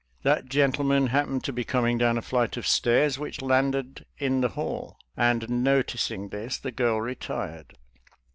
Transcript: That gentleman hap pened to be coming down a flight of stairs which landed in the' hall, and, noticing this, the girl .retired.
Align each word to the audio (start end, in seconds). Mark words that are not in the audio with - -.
That 0.23 0.49
gentleman 0.49 1.05
hap 1.05 1.27
pened 1.27 1.43
to 1.43 1.53
be 1.53 1.63
coming 1.63 1.99
down 1.99 2.17
a 2.17 2.23
flight 2.23 2.57
of 2.57 2.65
stairs 2.65 3.19
which 3.19 3.39
landed 3.43 4.07
in 4.17 4.41
the' 4.41 4.47
hall, 4.49 4.97
and, 5.15 5.47
noticing 5.47 6.29
this, 6.29 6.57
the 6.57 6.71
girl 6.71 6.99
.retired. 6.99 7.77